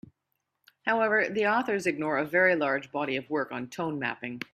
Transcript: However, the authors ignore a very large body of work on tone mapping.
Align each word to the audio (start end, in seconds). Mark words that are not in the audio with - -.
However, 0.83 1.29
the 1.29 1.45
authors 1.45 1.85
ignore 1.85 2.17
a 2.17 2.25
very 2.25 2.55
large 2.55 2.91
body 2.91 3.17
of 3.17 3.29
work 3.29 3.51
on 3.51 3.67
tone 3.69 3.99
mapping. 3.99 4.41